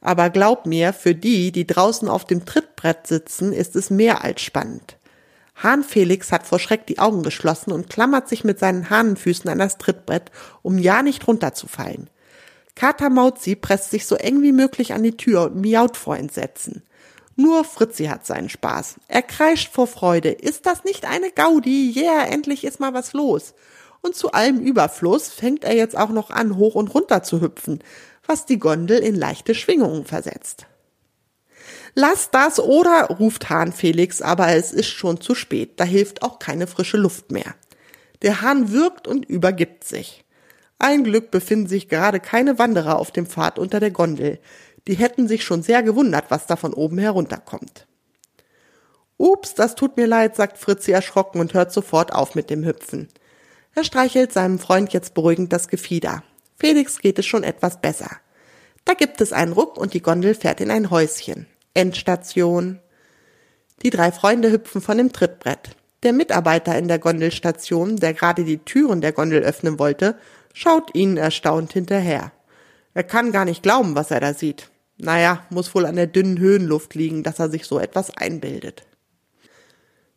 Aber 0.00 0.30
glaub 0.30 0.66
mir, 0.66 0.92
für 0.92 1.14
die, 1.14 1.52
die 1.52 1.66
draußen 1.66 2.08
auf 2.08 2.24
dem 2.24 2.44
Trittbrett 2.44 3.06
sitzen, 3.06 3.52
ist 3.52 3.76
es 3.76 3.90
mehr 3.90 4.22
als 4.22 4.42
spannend. 4.42 4.96
Hahn 5.56 5.82
Felix 5.82 6.32
hat 6.32 6.46
vor 6.46 6.58
Schreck 6.58 6.86
die 6.86 6.98
Augen 6.98 7.22
geschlossen 7.22 7.72
und 7.72 7.88
klammert 7.88 8.28
sich 8.28 8.44
mit 8.44 8.58
seinen 8.58 8.90
Hahnenfüßen 8.90 9.48
an 9.48 9.58
das 9.58 9.78
Trittbrett, 9.78 10.30
um 10.62 10.78
ja 10.78 11.02
nicht 11.02 11.26
runterzufallen. 11.26 12.10
Kater 12.74 13.08
Mauzi 13.08 13.56
presst 13.56 13.90
sich 13.90 14.06
so 14.06 14.16
eng 14.16 14.42
wie 14.42 14.52
möglich 14.52 14.92
an 14.92 15.02
die 15.02 15.16
Tür 15.16 15.44
und 15.44 15.56
miaut 15.56 15.96
vor 15.96 16.16
Entsetzen. 16.16 16.82
Nur 17.34 17.64
Fritzi 17.64 18.04
hat 18.04 18.26
seinen 18.26 18.50
Spaß. 18.50 18.96
Er 19.08 19.22
kreischt 19.22 19.72
vor 19.72 19.86
Freude. 19.86 20.30
Ist 20.30 20.66
das 20.66 20.84
nicht 20.84 21.06
eine 21.06 21.30
Gaudi? 21.30 21.92
Yeah, 21.96 22.26
endlich 22.26 22.64
ist 22.64 22.80
mal 22.80 22.94
was 22.94 23.14
los. 23.14 23.54
Und 24.02 24.14
zu 24.14 24.32
allem 24.32 24.60
Überfluss 24.60 25.28
fängt 25.28 25.64
er 25.64 25.74
jetzt 25.74 25.96
auch 25.96 26.10
noch 26.10 26.30
an, 26.30 26.56
hoch 26.56 26.74
und 26.74 26.94
runter 26.94 27.22
zu 27.22 27.40
hüpfen, 27.40 27.80
was 28.26 28.46
die 28.46 28.58
Gondel 28.58 28.98
in 28.98 29.14
leichte 29.14 29.54
Schwingungen 29.54 30.04
versetzt. 30.04 30.66
Lass 31.98 32.30
das 32.30 32.60
oder, 32.60 33.06
ruft 33.06 33.48
Hahn 33.48 33.72
Felix, 33.72 34.20
aber 34.20 34.48
es 34.54 34.70
ist 34.70 34.90
schon 34.90 35.18
zu 35.18 35.34
spät, 35.34 35.80
da 35.80 35.84
hilft 35.84 36.20
auch 36.22 36.38
keine 36.38 36.66
frische 36.66 36.98
Luft 36.98 37.32
mehr. 37.32 37.54
Der 38.20 38.42
Hahn 38.42 38.70
wirkt 38.70 39.08
und 39.08 39.24
übergibt 39.24 39.82
sich. 39.82 40.22
Ein 40.78 41.04
Glück 41.04 41.30
befinden 41.30 41.68
sich 41.68 41.88
gerade 41.88 42.20
keine 42.20 42.58
Wanderer 42.58 42.98
auf 42.98 43.12
dem 43.12 43.24
Pfad 43.24 43.58
unter 43.58 43.80
der 43.80 43.92
Gondel. 43.92 44.38
Die 44.86 44.96
hätten 44.96 45.26
sich 45.26 45.42
schon 45.42 45.62
sehr 45.62 45.82
gewundert, 45.82 46.26
was 46.28 46.46
da 46.46 46.56
von 46.56 46.74
oben 46.74 46.98
herunterkommt. 46.98 47.86
Ups, 49.16 49.54
das 49.54 49.74
tut 49.74 49.96
mir 49.96 50.06
leid, 50.06 50.36
sagt 50.36 50.58
Fritzi 50.58 50.92
erschrocken 50.92 51.40
und 51.40 51.54
hört 51.54 51.72
sofort 51.72 52.12
auf 52.12 52.34
mit 52.34 52.50
dem 52.50 52.62
Hüpfen. 52.66 53.08
Er 53.74 53.84
streichelt 53.84 54.34
seinem 54.34 54.58
Freund 54.58 54.92
jetzt 54.92 55.14
beruhigend 55.14 55.50
das 55.50 55.68
Gefieder. 55.68 56.22
Felix 56.58 56.98
geht 56.98 57.18
es 57.18 57.24
schon 57.24 57.42
etwas 57.42 57.80
besser. 57.80 58.10
Da 58.84 58.92
gibt 58.92 59.22
es 59.22 59.32
einen 59.32 59.52
Ruck 59.52 59.78
und 59.78 59.94
die 59.94 60.02
Gondel 60.02 60.34
fährt 60.34 60.60
in 60.60 60.70
ein 60.70 60.90
Häuschen. 60.90 61.46
Endstation. 61.76 62.80
Die 63.82 63.90
drei 63.90 64.10
Freunde 64.10 64.50
hüpfen 64.50 64.80
von 64.80 64.98
dem 64.98 65.12
Trittbrett. 65.12 65.76
Der 66.02 66.12
Mitarbeiter 66.12 66.76
in 66.78 66.88
der 66.88 66.98
Gondelstation, 66.98 67.96
der 67.96 68.14
gerade 68.14 68.44
die 68.44 68.58
Türen 68.58 69.00
der 69.00 69.12
Gondel 69.12 69.42
öffnen 69.42 69.78
wollte, 69.78 70.16
schaut 70.52 70.94
ihnen 70.94 71.16
erstaunt 71.16 71.72
hinterher. 71.72 72.32
Er 72.94 73.04
kann 73.04 73.32
gar 73.32 73.44
nicht 73.44 73.62
glauben, 73.62 73.94
was 73.94 74.10
er 74.10 74.20
da 74.20 74.32
sieht. 74.32 74.70
Naja, 74.98 75.44
muss 75.50 75.74
wohl 75.74 75.84
an 75.84 75.96
der 75.96 76.06
dünnen 76.06 76.38
Höhenluft 76.38 76.94
liegen, 76.94 77.22
dass 77.22 77.38
er 77.38 77.50
sich 77.50 77.66
so 77.66 77.78
etwas 77.78 78.16
einbildet. 78.16 78.86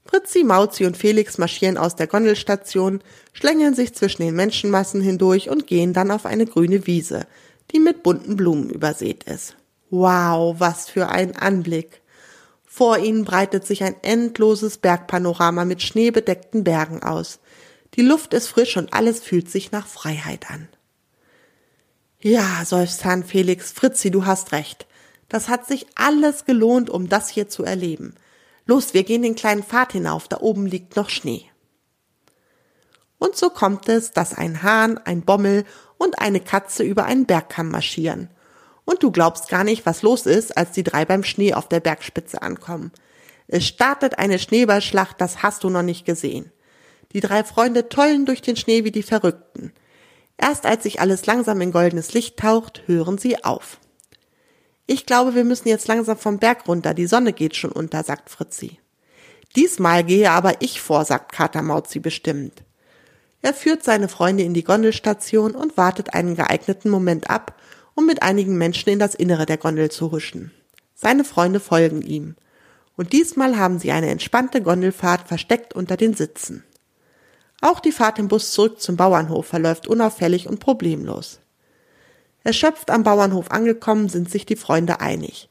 Fritzi, 0.06 0.44
Mauzi 0.44 0.86
und 0.86 0.98
Felix 0.98 1.38
marschieren 1.38 1.78
aus 1.78 1.96
der 1.96 2.08
Gondelstation, 2.08 3.02
schlängeln 3.34 3.76
sich 3.76 3.94
zwischen 3.94 4.24
den 4.24 4.36
Menschenmassen 4.36 5.02
hindurch 5.02 5.50
und 5.50 5.68
gehen 5.68 5.94
dann 5.94 6.10
auf 6.10 6.26
eine 6.26 6.46
grüne 6.46 6.88
Wiese, 6.88 7.28
die 7.72 7.80
mit 7.80 8.02
bunten 8.02 8.36
Blumen 8.36 8.70
übersät 8.70 9.26
ist. 9.26 9.56
Wow, 9.90 10.60
was 10.60 10.90
für 10.90 11.10
ein 11.10 11.36
Anblick. 11.36 12.02
Vor 12.64 13.00
ihnen 13.00 13.26
breitet 13.26 13.66
sich 13.66 13.84
ein 13.84 13.96
endloses 14.04 14.78
Bergpanorama 14.78 15.66
mit 15.66 15.82
schneebedeckten 15.82 16.64
Bergen 16.64 17.02
aus. 17.02 17.40
Die 17.96 18.04
Luft 18.04 18.34
ist 18.36 18.48
frisch 18.48 18.78
und 18.78 18.94
alles 18.94 19.20
fühlt 19.20 19.50
sich 19.50 19.72
nach 19.72 19.88
Freiheit 19.88 20.52
an. 20.52 20.68
Ja, 22.22 22.64
seufzt 22.66 23.04
Herrn 23.04 23.24
Felix, 23.24 23.72
Fritzi, 23.72 24.12
du 24.12 24.26
hast 24.26 24.52
recht. 24.52 24.86
Das 25.28 25.50
hat 25.50 25.66
sich 25.66 25.88
alles 25.96 26.46
gelohnt, 26.46 26.90
um 26.90 27.10
das 27.10 27.30
hier 27.30 27.50
zu 27.50 27.64
erleben. 27.64 28.14
Los, 28.66 28.94
wir 28.94 29.04
gehen 29.04 29.24
den 29.24 29.36
kleinen 29.36 29.64
Pfad 29.64 29.94
hinauf, 29.94 30.28
da 30.28 30.38
oben 30.40 30.68
liegt 30.68 30.96
noch 30.96 31.10
Schnee. 31.10 31.46
Und 33.18 33.36
so 33.36 33.50
kommt 33.50 33.90
es, 33.90 34.12
dass 34.12 34.36
ein 34.36 34.62
Hahn, 34.62 35.00
ein 35.00 35.24
Bommel 35.24 35.66
und 35.98 36.20
eine 36.20 36.40
Katze 36.40 36.84
über 36.84 37.06
einen 37.06 37.26
Bergkamm 37.26 37.70
marschieren 37.70 38.30
und 38.90 39.04
du 39.04 39.12
glaubst 39.12 39.50
gar 39.50 39.64
nicht, 39.64 39.86
was 39.86 40.02
los 40.02 40.26
ist, 40.26 40.58
als 40.58 40.72
die 40.72 40.82
drei 40.82 41.06
beim 41.06 41.24
Schnee 41.24 41.54
auf 41.54 41.70
der 41.70 41.80
Bergspitze 41.80 42.42
ankommen. 42.42 42.92
Es 43.48 43.68
startet 43.68 44.18
eine 44.18 44.40
Schneeballschlacht, 44.40 45.22
das 45.22 45.44
hast 45.44 45.64
du 45.64 45.70
noch 45.70 45.84
nicht 45.84 46.06
gesehen. 46.06 46.52
Die 47.14 47.20
drei 47.20 47.44
Freunde 47.44 47.90
tollen 47.90 48.26
durch 48.26 48.42
den 48.42 48.56
Schnee 48.56 48.84
wie 48.84 48.92
die 48.92 49.04
Verrückten. 49.04 49.74
Erst 50.38 50.66
als 50.66 50.84
sich 50.84 51.02
alles 51.02 51.28
langsam 51.28 51.62
in 51.62 51.72
goldenes 51.72 52.14
Licht 52.14 52.38
taucht, 52.38 52.82
hören 52.88 53.20
sie 53.20 53.44
auf. 53.44 53.80
Ich 54.88 55.06
glaube, 55.06 55.36
wir 55.36 55.44
müssen 55.44 55.68
jetzt 55.68 55.88
langsam 55.88 56.18
vom 56.18 56.40
Berg 56.40 56.68
runter, 56.68 56.96
die 56.96 57.06
Sonne 57.06 57.32
geht 57.32 57.56
schon 57.56 57.72
unter, 57.72 58.04
sagt 58.04 58.32
Fritzi. 58.32 58.80
Diesmal 59.56 60.04
gehe 60.04 60.32
aber 60.32 60.64
ich 60.64 60.82
vor, 60.82 61.06
sagt 61.06 61.32
Kater 61.32 61.62
Mauzi 61.62 62.00
bestimmt. 62.00 62.64
Er 63.44 63.54
führt 63.54 63.84
seine 63.84 64.10
Freunde 64.10 64.44
in 64.44 64.56
die 64.56 64.64
Gondelstation 64.64 65.52
und 65.52 65.78
wartet 65.78 66.16
einen 66.16 66.36
geeigneten 66.36 66.90
Moment 66.90 67.30
ab, 67.30 67.56
um 68.00 68.06
mit 68.06 68.24
einigen 68.24 68.58
Menschen 68.58 68.88
in 68.88 68.98
das 68.98 69.14
Innere 69.14 69.46
der 69.46 69.58
Gondel 69.58 69.92
zu 69.92 70.14
huschen. 70.14 70.54
Seine 70.96 71.26
Freunde 71.26 71.60
folgen 71.60 72.02
ihm. 72.02 72.38
Und 72.96 73.12
diesmal 73.12 73.58
haben 73.58 73.78
sie 73.78 73.92
eine 73.92 74.08
entspannte 74.08 74.62
Gondelfahrt 74.62 75.28
versteckt 75.28 75.76
unter 75.76 75.98
den 75.98 76.14
Sitzen. 76.14 76.64
Auch 77.60 77.82
die 77.82 77.92
Fahrt 77.92 78.18
im 78.18 78.30
Bus 78.30 78.52
zurück 78.52 78.80
zum 78.80 78.96
Bauernhof 78.96 79.48
verläuft 79.48 79.86
unauffällig 79.86 80.48
und 80.48 80.62
problemlos. 80.62 81.42
Erschöpft 82.46 82.90
am 82.90 83.04
Bauernhof 83.04 83.52
angekommen, 83.52 84.08
sind 84.08 84.32
sich 84.32 84.46
die 84.46 84.56
Freunde 84.56 85.02
einig. 85.02 85.50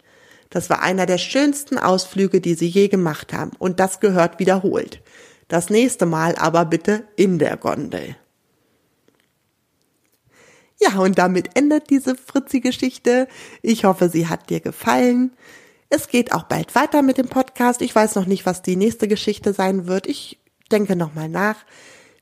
Das 0.48 0.70
war 0.70 0.80
einer 0.80 1.04
der 1.04 1.18
schönsten 1.18 1.76
Ausflüge, 1.76 2.40
die 2.40 2.54
sie 2.54 2.68
je 2.68 2.88
gemacht 2.88 3.34
haben, 3.34 3.50
und 3.58 3.78
das 3.78 4.00
gehört 4.00 4.38
wiederholt. 4.38 5.02
Das 5.48 5.68
nächste 5.68 6.06
Mal 6.06 6.34
aber 6.36 6.64
bitte 6.64 7.04
in 7.14 7.38
der 7.38 7.58
Gondel. 7.58 8.16
Ja, 10.80 10.98
und 10.98 11.18
damit 11.18 11.56
endet 11.56 11.90
diese 11.90 12.14
Fritzi-Geschichte. 12.14 13.26
Ich 13.62 13.84
hoffe, 13.84 14.08
sie 14.08 14.28
hat 14.28 14.48
dir 14.48 14.60
gefallen. 14.60 15.32
Es 15.90 16.08
geht 16.08 16.32
auch 16.32 16.44
bald 16.44 16.74
weiter 16.74 17.02
mit 17.02 17.18
dem 17.18 17.28
Podcast. 17.28 17.82
Ich 17.82 17.94
weiß 17.94 18.14
noch 18.14 18.26
nicht, 18.26 18.46
was 18.46 18.62
die 18.62 18.76
nächste 18.76 19.08
Geschichte 19.08 19.52
sein 19.52 19.86
wird. 19.86 20.06
Ich 20.06 20.38
denke 20.70 20.96
nochmal 20.96 21.28
nach. 21.28 21.56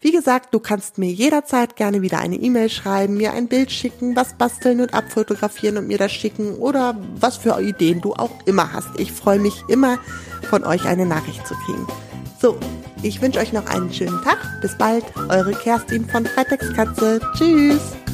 Wie 0.01 0.13
gesagt, 0.13 0.55
du 0.55 0.61
kannst 0.61 0.99
mir 0.99 1.11
jederzeit 1.11 1.75
gerne 1.75 2.03
wieder 2.03 2.19
eine 2.19 2.37
E-Mail 2.37 2.69
schreiben, 2.69 3.17
mir 3.17 3.33
ein 3.33 3.49
Bild 3.49 3.73
schicken, 3.73 4.15
was 4.15 4.35
basteln 4.35 4.81
und 4.81 4.95
abfotografieren 4.95 5.79
und 5.79 5.89
mir 5.89 5.99
das 5.99 6.13
schicken 6.13 6.55
oder 6.55 6.97
was 7.19 7.39
für 7.39 7.61
Ideen 7.61 8.03
du 8.03 8.13
auch 8.13 8.31
immer 8.47 8.73
hast. 8.73 9.01
Ich 9.01 9.11
freue 9.11 9.41
mich 9.41 9.65
immer, 9.69 9.99
von 10.49 10.65
euch 10.65 10.85
eine 10.85 11.07
Nachricht 11.07 11.47
zu 11.47 11.55
kriegen. 11.55 11.87
So, 12.41 12.59
ich 13.03 13.21
wünsche 13.21 13.41
euch 13.41 13.53
noch 13.53 13.67
einen 13.67 13.93
schönen 13.93 14.23
Tag. 14.23 14.39
Bis 14.61 14.77
bald, 14.77 15.05
eure 15.29 15.53
Kerstin 15.53 16.07
von 16.09 16.27
Freitagskatze. 16.27 17.21
Tschüss. 17.37 18.06